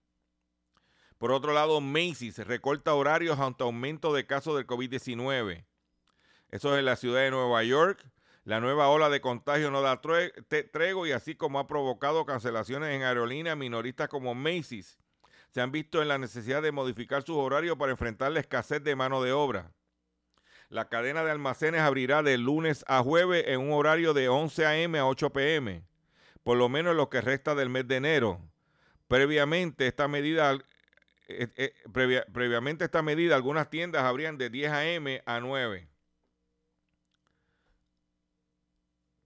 [1.18, 5.66] Por otro lado, Macy's recorta horarios ante aumento de casos del COVID-19.
[6.48, 8.04] Eso es en la ciudad de Nueva York.
[8.44, 13.02] La nueva ola de contagio no da trego y así como ha provocado cancelaciones en
[13.02, 14.98] aerolíneas minoristas como Macy's,
[15.50, 18.96] se han visto en la necesidad de modificar sus horarios para enfrentar la escasez de
[18.96, 19.72] mano de obra.
[20.68, 24.98] La cadena de almacenes abrirá de lunes a jueves en un horario de 11 a.m.
[24.98, 25.90] a 8 p.m
[26.42, 28.40] por lo menos lo que resta del mes de enero.
[29.08, 30.58] Previamente esta medida,
[31.28, 31.74] eh, eh,
[32.32, 35.22] previamente esta medida, algunas tiendas abrían de 10 a.m.
[35.26, 35.88] a 9.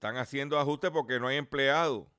[0.05, 2.13] Están haciendo ajustes porque no hay empleado.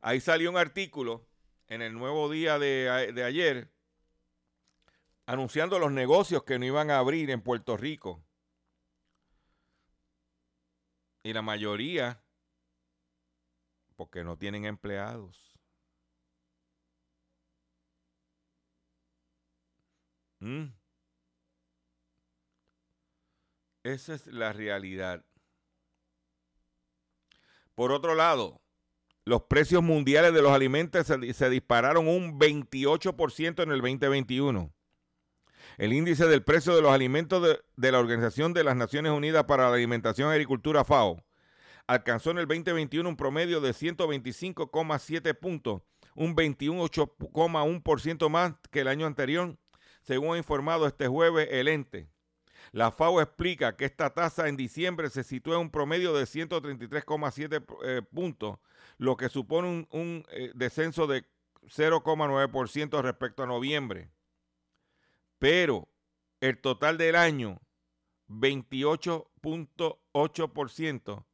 [0.00, 1.24] Ahí salió un artículo
[1.68, 3.70] en el nuevo día de, de ayer
[5.26, 8.24] anunciando los negocios que no iban a abrir en Puerto Rico.
[11.22, 12.20] Y la mayoría
[13.94, 15.56] porque no tienen empleados.
[20.40, 20.64] ¿Mm?
[23.84, 25.24] Esa es la realidad.
[27.74, 28.60] Por otro lado,
[29.24, 34.72] los precios mundiales de los alimentos se, dispararon un 28% en el 2021.
[35.78, 37.42] El índice del precio de los alimentos
[37.76, 41.22] de, la Organización de las Naciones Unidas para la Alimentación y Agricultura FAO
[41.86, 45.82] alcanzó en el 2021 un promedio de 125,7 puntos,
[46.14, 49.56] un 28,1% más que el año anterior,
[50.02, 52.08] según ha informado este jueves el ente.
[52.72, 57.64] La FAO explica que esta tasa en diciembre se sitúa en un promedio de 133,7
[57.84, 58.60] eh, puntos,
[58.96, 61.24] lo que supone un, eh, descenso de
[61.62, 64.12] 0,9% respecto a noviembre.
[65.38, 65.88] Pero
[66.40, 67.60] el total del año,
[68.28, 71.24] 28.8%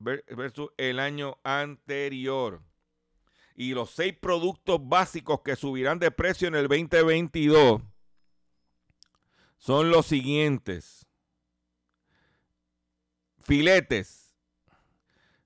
[0.00, 2.62] versus el año anterior.
[3.54, 7.82] Y los seis productos básicos que subirán de precio en el 2022
[9.60, 11.06] son los siguientes.
[13.42, 14.34] Filetes.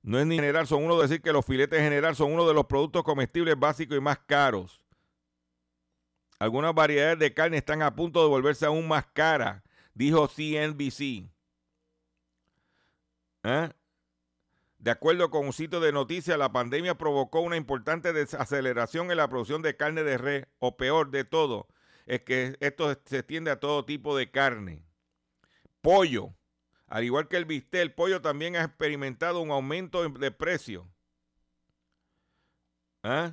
[0.03, 2.47] No es ni general, son uno de decir que los filetes en general son uno
[2.47, 4.85] de los productos comestibles básicos y más caros.
[6.39, 9.63] Algunas variedades de carne están a punto de volverse aún más caras,
[9.95, 11.29] dijo CNBC.
[13.45, 13.71] ¿Eh?
[14.79, 19.29] De acuerdo con un sitio de noticias, la pandemia provocó una importante desaceleración en la
[19.29, 21.67] producción de carne de res, o peor de todo,
[22.07, 24.85] es que esto se extiende a todo tipo de carne.
[25.81, 26.35] Pollo.
[26.87, 30.89] Al igual que el bistec, el pollo también ha experimentado un aumento de precio.
[33.03, 33.33] ¿Ah?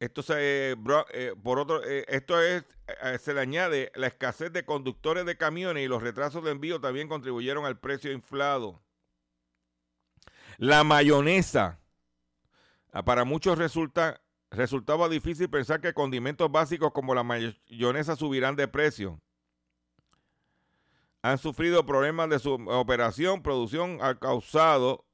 [0.00, 0.72] Esto se,
[1.12, 2.64] eh, por otro, eh, esto es,
[3.02, 6.80] eh, se le añade la escasez de conductores de camiones y los retrasos de envío
[6.80, 8.82] también contribuyeron al precio inflado.
[10.56, 11.78] La mayonesa.
[12.92, 18.68] Ah, para muchos resulta, resultaba difícil pensar que condimentos básicos como la mayonesa subirán de
[18.68, 19.20] precio.
[21.22, 25.04] Han sufrido problemas de su operación, producción ha causado,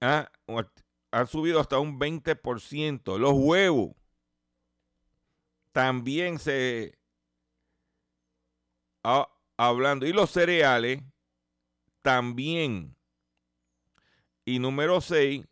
[0.00, 3.18] han subido hasta un 20%.
[3.18, 3.94] Los huevos
[5.72, 6.98] también se,
[9.58, 11.02] hablando, y los cereales
[12.00, 12.96] también.
[14.46, 15.44] Y número 6,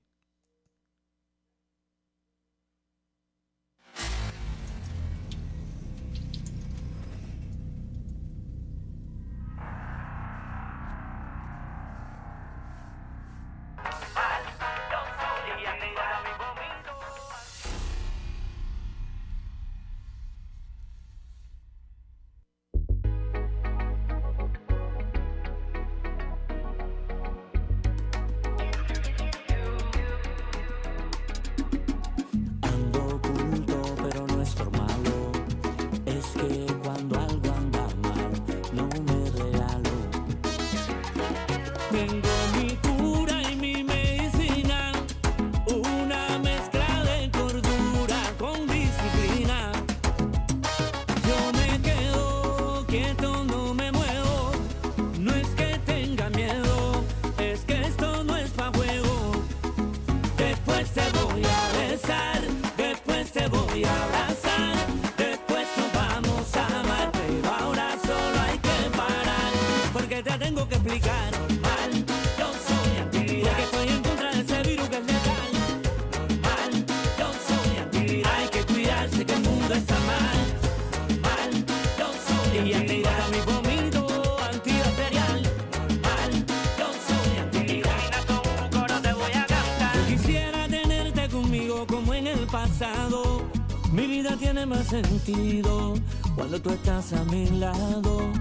[96.36, 98.32] Cuando tú estás a mi lado.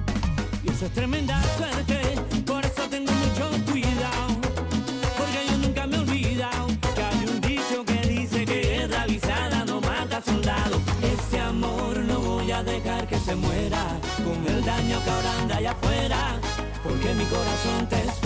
[0.62, 2.00] Y eso es tremenda suerte,
[2.46, 4.40] por eso tengo mucho cuidado.
[5.18, 9.64] Porque yo nunca me he olvidado que hay un dicho que dice que guerra avisada
[9.66, 10.80] no mata soldado.
[11.02, 15.56] Ese amor no voy a dejar que se muera con el daño que ahora anda
[15.56, 16.40] allá afuera.
[16.82, 18.19] Porque mi corazón te espera.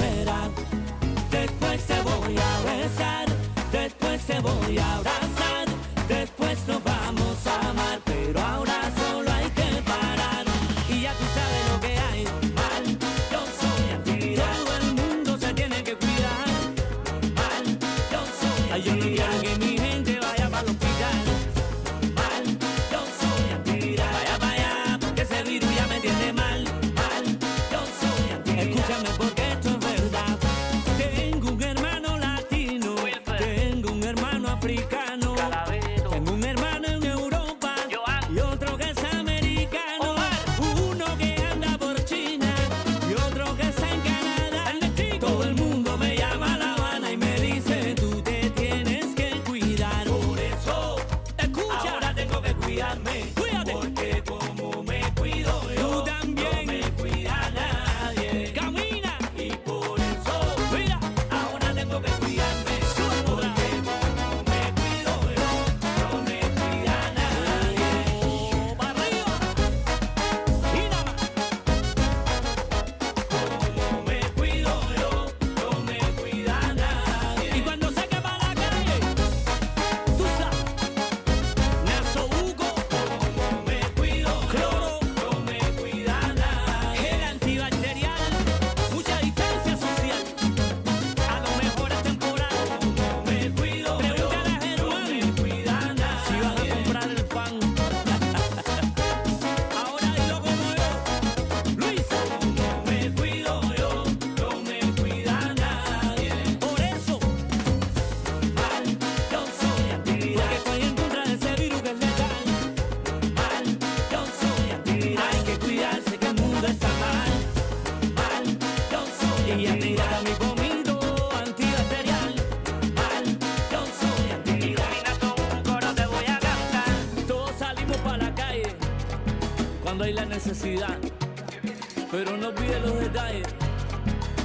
[132.11, 133.47] Pero no olvides los detalles.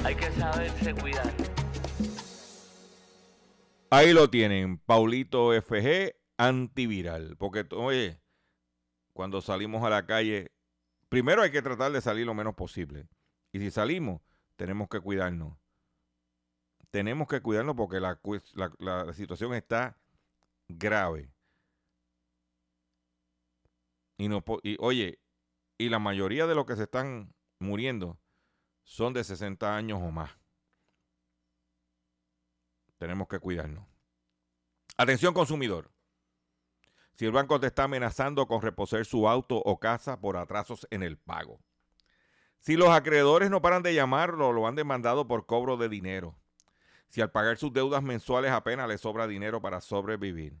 [0.04, 1.32] Hay que saberse cuidar.
[3.90, 7.38] Ahí lo tienen, Paulito FG antiviral.
[7.38, 8.20] Porque, oye,
[9.14, 10.52] cuando salimos a la calle,
[11.08, 13.08] primero hay que tratar de salir lo menos posible.
[13.52, 14.20] Y si salimos,
[14.56, 15.56] tenemos que cuidarnos.
[16.90, 19.96] Tenemos que cuidarnos porque la, cues- la- la situación está
[20.68, 21.32] grave.
[24.18, 25.18] Y, no, po- y oye,
[25.80, 28.20] y la mayoría de los que se están muriendo
[28.84, 30.30] son de 60 años o más.
[32.98, 33.86] Tenemos que cuidarnos.
[34.98, 35.90] Atención consumidor.
[37.14, 41.02] Si el banco te está amenazando con reposer su auto o casa por atrasos en
[41.02, 41.62] el pago.
[42.58, 46.36] Si los acreedores no paran de llamarlo lo han demandado por cobro de dinero.
[47.08, 50.60] Si al pagar sus deudas mensuales apenas le sobra dinero para sobrevivir.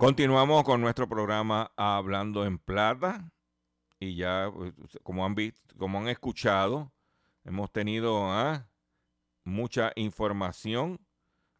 [0.00, 3.34] Continuamos con nuestro programa Hablando en Plata.
[3.98, 4.72] Y ya, pues,
[5.02, 6.90] como han visto, como han escuchado,
[7.44, 8.66] hemos tenido ah,
[9.44, 11.06] mucha información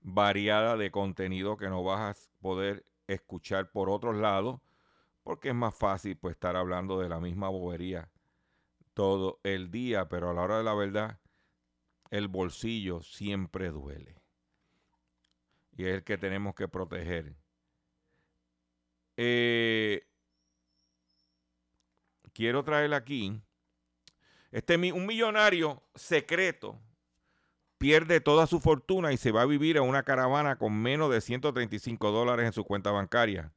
[0.01, 4.59] variada de contenido que no vas a poder escuchar por otros lados,
[5.23, 8.11] porque es más fácil pues estar hablando de la misma bobería
[8.95, 11.21] todo el día, pero a la hora de la verdad,
[12.11, 14.23] el bolsillo siempre duele.
[15.73, 17.40] Y es el que tenemos que proteger.
[19.23, 20.07] Eh,
[22.33, 23.39] quiero traer aquí.
[24.51, 26.81] Este, un millonario secreto
[27.77, 31.21] pierde toda su fortuna y se va a vivir en una caravana con menos de
[31.21, 33.53] 135 dólares en su cuenta bancaria.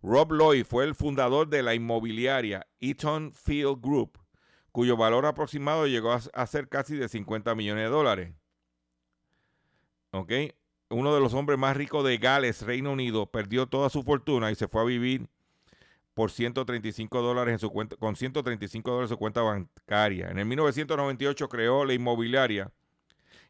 [0.00, 4.16] Rob Lloyd fue el fundador de la inmobiliaria Eaton Field Group,
[4.70, 8.32] cuyo valor aproximado llegó a, a ser casi de 50 millones de dólares.
[10.12, 10.32] ¿Ok?
[10.90, 14.54] Uno de los hombres más ricos de Gales, Reino Unido, perdió toda su fortuna y
[14.54, 15.28] se fue a vivir
[16.14, 20.30] por 135 dólares en su cuenta, con 135 dólares en su cuenta bancaria.
[20.30, 22.72] En el 1998 creó la inmobiliaria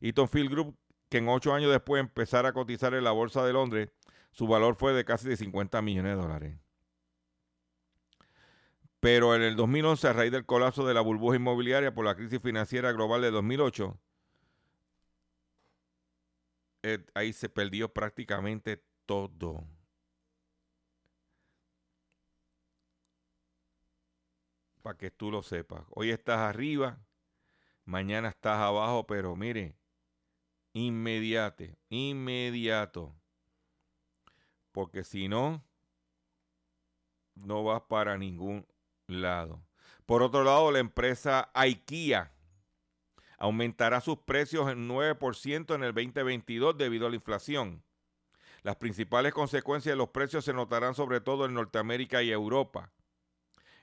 [0.01, 0.77] Eaton Field Group,
[1.09, 3.91] que en ocho años después de empezar a cotizar en la Bolsa de Londres,
[4.33, 6.59] su valor fue de casi de 50 millones de dólares.
[9.01, 12.41] Pero en el 2011, a raíz del colapso de la burbuja inmobiliaria por la crisis
[12.43, 13.97] financiera global de 2008,
[16.83, 19.65] eh, ahí se perdió prácticamente todo.
[24.83, 25.85] Para que tú lo sepas.
[25.91, 26.99] Hoy estás arriba,
[27.85, 29.77] mañana estás abajo, pero mire,
[30.73, 33.15] inmediate, inmediato.
[34.73, 35.65] Porque si no,
[37.35, 38.67] no vas para ningún
[39.07, 39.63] lado.
[40.07, 42.33] Por otro lado, la empresa IKEA
[43.39, 47.83] aumentará sus precios en 9% en el 2022 debido a la inflación.
[48.63, 52.93] Las principales consecuencias de los precios se notarán sobre todo en Norteamérica y Europa.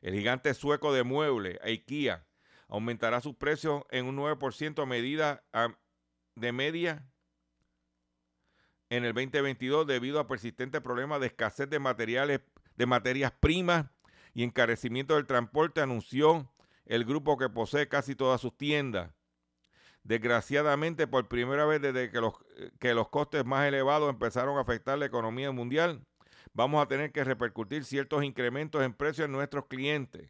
[0.01, 2.27] El gigante sueco de muebles, IKEA,
[2.67, 5.43] aumentará sus precios en un 9% a medida
[6.35, 7.07] de media
[8.89, 12.41] en el 2022 debido a persistentes problemas de escasez de materiales
[12.75, 13.85] de materias primas
[14.33, 16.51] y encarecimiento del transporte, anunció
[16.85, 19.11] el grupo que posee casi todas sus tiendas.
[20.05, 22.35] Desgraciadamente, por primera vez desde que los,
[22.79, 26.05] que los costes más elevados empezaron a afectar la economía mundial,
[26.53, 30.29] vamos a tener que repercutir ciertos incrementos en precios en nuestros clientes.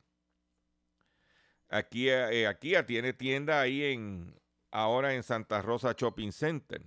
[1.67, 4.39] Aquí, eh, aquí tiene tienda ahí en
[4.71, 6.81] ahora en Santa Rosa Shopping Center.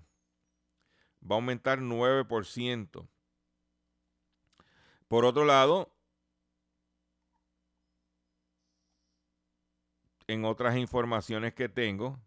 [1.22, 3.06] Va a aumentar 9%.
[5.08, 5.92] Por otro lado,
[10.26, 12.18] en otras informaciones que tengo,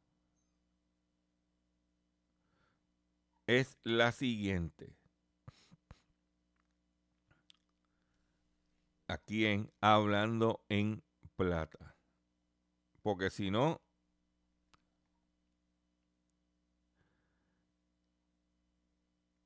[3.59, 4.95] es la siguiente.
[9.07, 11.03] Aquí en Hablando en
[11.35, 11.97] Plata.
[13.01, 13.81] Porque si no,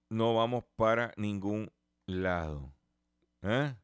[0.09, 1.71] no vamos para ningún
[2.05, 2.75] lado.
[3.41, 3.75] ¿Eh?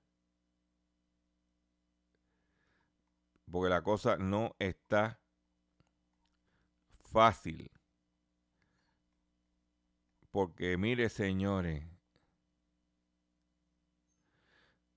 [3.50, 5.20] Porque la cosa no está
[7.00, 7.72] fácil.
[10.32, 11.84] Porque mire, señores,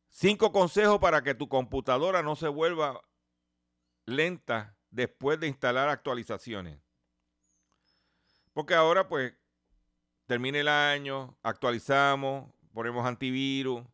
[0.09, 3.01] cinco consejos para que tu computadora no se vuelva
[4.07, 6.79] lenta después de instalar actualizaciones.
[8.53, 9.35] Porque ahora, pues,
[10.27, 13.85] termina el año, actualizamos, ponemos antivirus.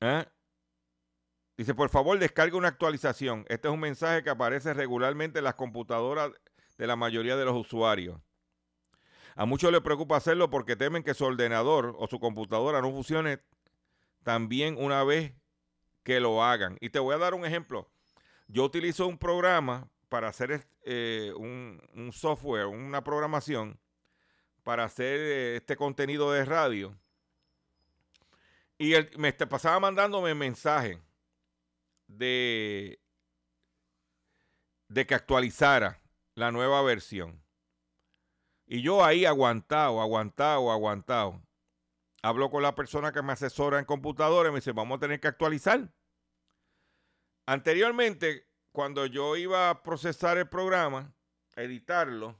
[0.00, 0.26] ¿Eh?
[1.56, 3.46] Dice, por favor, descargue una actualización.
[3.48, 6.30] Este es un mensaje que aparece regularmente en las computadoras
[6.76, 8.20] de la mayoría de los usuarios.
[9.38, 13.38] A muchos les preocupa hacerlo porque temen que su ordenador o su computadora no funcione
[14.24, 15.32] también una vez
[16.02, 16.76] que lo hagan.
[16.80, 17.88] Y te voy a dar un ejemplo.
[18.48, 23.78] Yo utilizo un programa para hacer eh, un, software, una programación
[24.64, 26.98] para hacer eh, este contenido de radio.
[28.76, 30.98] Y él me pasaba mandándome mensajes
[32.08, 32.98] de
[35.06, 36.02] que actualizara
[36.34, 37.40] la nueva versión.
[38.70, 41.42] Y yo ahí aguantado, aguantado, aguantado.
[42.22, 45.20] Hablo con la persona que me asesora en computadora y me dice, vamos a tener
[45.20, 45.90] que actualizar.
[47.46, 51.14] Anteriormente, cuando yo iba a procesar el programa,
[51.56, 52.38] editarlo,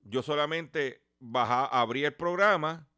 [0.00, 2.88] yo solamente bajaba, abría el programa,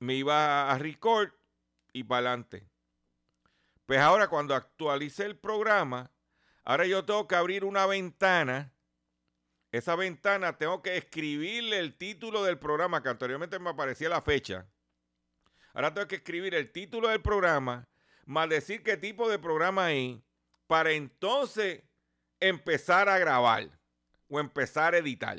[0.00, 1.30] me iba a record
[1.94, 2.68] y para adelante.
[3.86, 6.10] Pues ahora cuando actualicé el programa,
[6.64, 8.71] ahora yo tengo que abrir una ventana.
[9.72, 14.66] Esa ventana tengo que escribirle el título del programa, que anteriormente me aparecía la fecha.
[15.72, 17.88] Ahora tengo que escribir el título del programa,
[18.26, 20.22] más decir qué tipo de programa hay,
[20.66, 21.82] para entonces
[22.38, 23.70] empezar a grabar
[24.28, 25.38] o empezar a editar.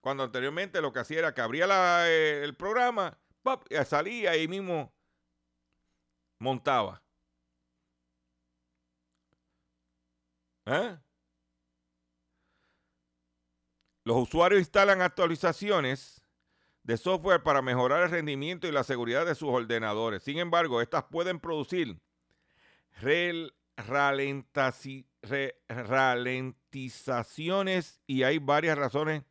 [0.00, 3.18] Cuando anteriormente lo que hacía era que abría eh, el programa,
[3.84, 4.92] salía ahí mismo
[6.38, 7.02] montaba.
[10.66, 10.98] ¿Eh?
[14.04, 16.22] Los usuarios instalan actualizaciones
[16.82, 20.22] de software para mejorar el rendimiento y la seguridad de sus ordenadores.
[20.22, 22.00] Sin embargo, estas pueden producir
[25.68, 29.22] ralentizaciones y hay varias razones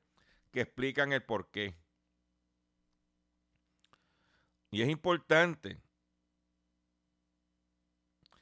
[0.51, 1.75] que explican el por qué.
[4.71, 5.81] Y es importante.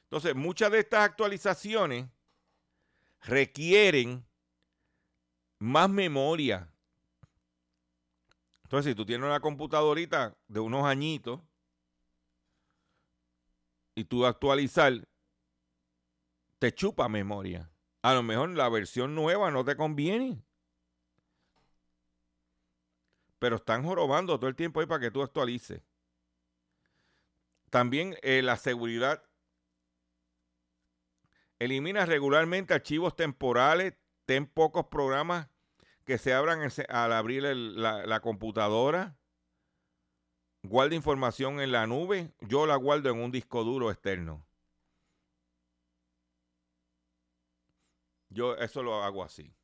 [0.04, 2.06] Entonces, muchas de estas actualizaciones
[3.22, 4.24] requieren
[5.60, 6.72] más memoria.
[8.64, 11.40] Entonces, si tú tienes una computadorita de unos añitos
[13.94, 15.06] y tú actualizar,
[16.58, 17.70] te chupa memoria.
[18.02, 20.42] A lo mejor la versión nueva no te conviene.
[23.38, 25.82] Pero están jorobando todo el tiempo ahí para que tú actualices.
[27.68, 29.22] También eh, la seguridad
[31.58, 33.94] elimina regularmente archivos temporales,
[34.24, 35.49] ten pocos programas
[36.10, 39.16] que se abran al abrir la, la, computadora.
[40.64, 42.32] Guarda información en la nube.
[42.40, 44.44] Yo la guardo en un disco duro externo.
[48.28, 49.54] Yo eso lo hago así.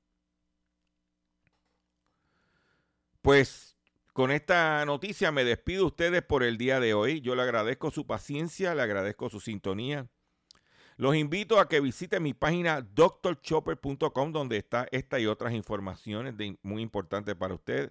[3.22, 3.76] Pues
[4.12, 7.22] con esta noticia me despido de ustedes por el día de hoy.
[7.22, 10.08] Yo le agradezco su paciencia, le agradezco su sintonía.
[10.96, 16.82] Los invito a que visiten mi página drchopper.com donde está esta y otras informaciones muy
[16.82, 17.90] importantes para ustedes.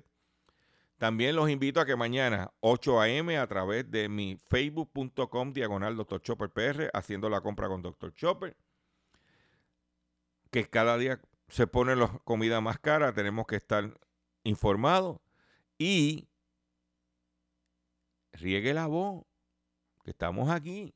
[0.97, 3.37] También los invito a que mañana 8 a.m.
[3.37, 6.21] a través de mi facebook.com diagonal Dr.
[6.21, 8.13] Chopper PR haciendo la compra con Dr.
[8.13, 8.55] Chopper.
[10.51, 13.93] Que cada día se pone la comida más cara, tenemos que estar
[14.43, 15.17] informados
[15.77, 16.29] y
[18.31, 19.25] riegue la voz,
[20.03, 20.93] que estamos aquí.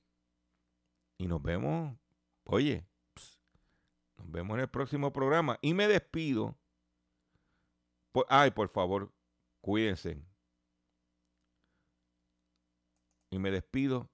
[1.19, 1.97] Y nos vemos,
[2.45, 2.87] oye,
[4.17, 5.59] nos vemos en el próximo programa.
[5.61, 6.57] Y me despido.
[8.29, 9.13] ay, por favor,
[9.61, 10.23] cuídense.
[13.31, 14.09] Y me despido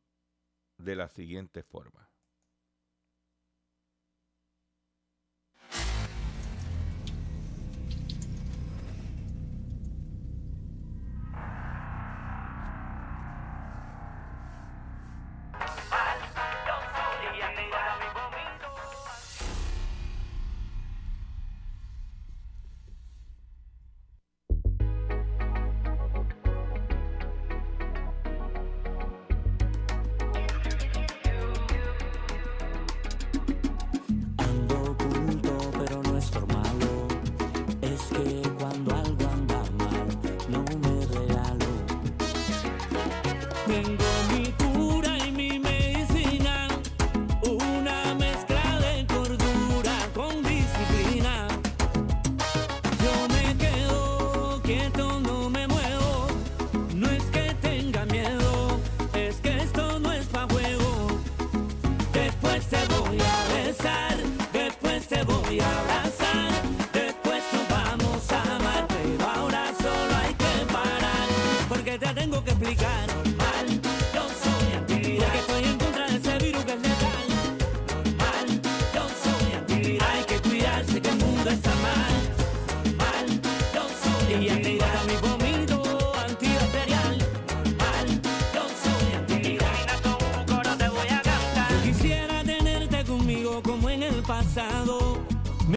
[0.78, 2.10] de la siguiente forma.